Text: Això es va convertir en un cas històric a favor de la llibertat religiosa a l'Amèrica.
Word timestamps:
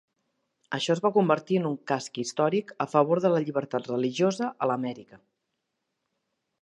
Això 0.77 0.93
es 0.93 1.01
va 1.03 1.11
convertir 1.17 1.59
en 1.61 1.67
un 1.69 1.75
cas 1.91 2.07
històric 2.23 2.73
a 2.85 2.87
favor 2.95 3.21
de 3.27 3.31
la 3.35 3.43
llibertat 3.45 3.93
religiosa 3.93 4.49
a 4.67 4.71
l'Amèrica. 4.73 5.21